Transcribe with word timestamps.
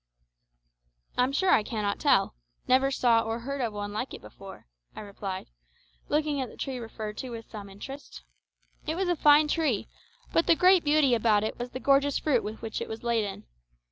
"I'm 1.15 1.31
sure 1.31 1.51
I 1.51 1.61
cannot 1.61 1.99
tell. 1.99 2.33
Never 2.67 2.89
saw 2.89 3.21
or 3.21 3.41
heard 3.41 3.61
of 3.61 3.71
one 3.73 3.93
like 3.93 4.15
it 4.15 4.21
before," 4.21 4.65
I 4.95 5.01
replied, 5.01 5.51
looking 6.09 6.41
at 6.41 6.49
the 6.49 6.57
tree 6.57 6.79
referred 6.79 7.19
to 7.19 7.29
with 7.29 7.51
some 7.51 7.69
interest. 7.69 8.23
It 8.87 8.95
was 8.95 9.09
a 9.09 9.15
fine 9.15 9.47
tree, 9.47 9.87
but 10.33 10.47
the 10.47 10.55
great 10.55 10.83
beauty 10.83 11.13
about 11.13 11.43
it 11.43 11.59
was 11.59 11.69
the 11.69 11.79
gorgeous 11.79 12.17
fruit 12.17 12.43
with 12.43 12.63
which 12.63 12.81
it 12.81 12.89
was 12.89 13.03
laden. 13.03 13.45